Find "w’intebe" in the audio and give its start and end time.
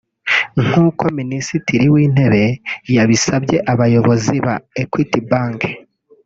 1.93-2.43